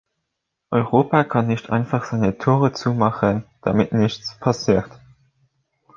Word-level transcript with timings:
Europa 0.71 1.23
kann 1.23 1.45
nicht 1.45 1.69
einfach 1.69 2.05
seine 2.05 2.35
Tore 2.39 2.71
zumachen, 2.73 3.43
damit 3.61 3.93
nichts 3.93 4.35
passiert. 4.39 4.89